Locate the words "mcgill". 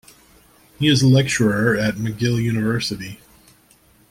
1.93-2.41